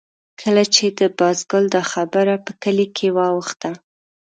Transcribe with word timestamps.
کله 0.41 0.63
چې 0.75 0.85
د 0.99 1.01
بازګل 1.19 1.65
دا 1.75 1.83
خبره 1.93 2.35
په 2.45 2.51
کلي 2.63 2.87
کې 2.97 3.07
واوښته. 3.17 3.71